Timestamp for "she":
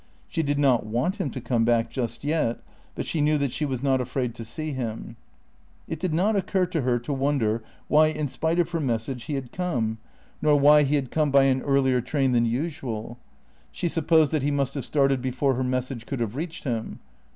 0.27-0.41, 3.05-3.21, 3.51-3.65, 13.71-13.87